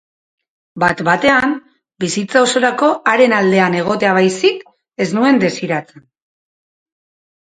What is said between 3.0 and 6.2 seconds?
haren aldean egotea baizik ez nuen desiratzen.